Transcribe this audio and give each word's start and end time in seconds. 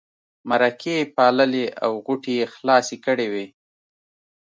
مرکې 0.49 0.95
یې 0.99 1.09
پاللې 1.15 1.65
او 1.83 1.91
غوټې 2.05 2.33
یې 2.39 2.45
خلاصې 2.53 2.97
کړې 3.05 3.27
وې. 3.33 3.45